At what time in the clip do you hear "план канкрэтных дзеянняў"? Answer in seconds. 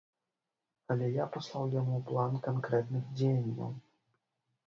2.09-3.71